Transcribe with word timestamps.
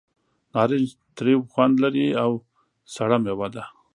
نارنج 0.53 0.87
تریو 1.17 1.39
خوند 1.51 1.73
لري 1.83 2.07
او 2.23 2.31
سړه 2.95 3.17
مېوه 3.23 3.47
ده. 3.55 3.63